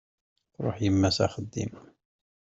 Truḥ 0.53 0.77
yemma 0.83 1.09
s 1.15 1.17
axeddim. 1.25 1.73